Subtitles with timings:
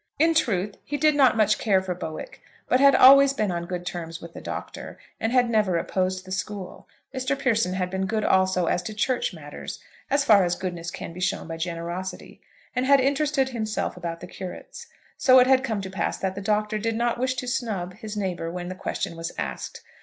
[0.17, 3.85] In truth, he did not much care for Bowick, but had always been on good
[3.85, 6.87] terms with the Doctor, and had never opposed the school.
[7.13, 7.37] Mr.
[7.37, 9.77] Pearson had been good also as to Church matters,
[10.09, 12.41] as far as goodness can be shown by generosity,
[12.75, 14.87] and had interested himself about the curates.
[15.17, 18.17] So it had come to pass that the Doctor did not wish to snub his
[18.17, 19.81] neighbour when the question was asked.